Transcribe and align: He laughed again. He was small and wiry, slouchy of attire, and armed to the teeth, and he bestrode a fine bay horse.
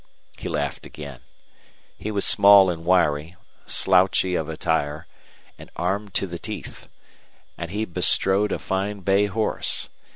He 0.39 0.49
laughed 0.49 0.87
again. 0.87 1.19
He 1.95 2.09
was 2.09 2.25
small 2.25 2.71
and 2.71 2.83
wiry, 2.83 3.35
slouchy 3.67 4.33
of 4.33 4.49
attire, 4.49 5.05
and 5.59 5.69
armed 5.75 6.15
to 6.15 6.25
the 6.25 6.39
teeth, 6.39 6.87
and 7.55 7.69
he 7.69 7.85
bestrode 7.85 8.51
a 8.51 8.57
fine 8.57 9.01
bay 9.01 9.27
horse. 9.27 9.89